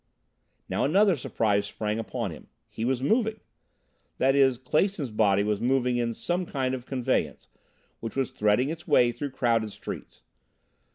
Now 0.67 0.83
another 0.83 1.15
surprise 1.15 1.67
sprang 1.67 1.99
upon 1.99 2.31
him. 2.31 2.47
He 2.67 2.85
was 2.85 3.03
moving! 3.03 3.39
That 4.17 4.33
is, 4.35 4.57
Clason's 4.57 5.11
body 5.11 5.43
was 5.43 5.61
moving 5.61 5.97
in 5.97 6.15
some 6.15 6.47
kind 6.47 6.73
of 6.73 6.81
a 6.81 6.85
conveyance, 6.87 7.49
which 7.99 8.15
was 8.15 8.31
threading 8.31 8.69
its 8.71 8.87
way 8.87 9.11
through 9.11 9.29
crowded 9.29 9.71
streets. 9.71 10.23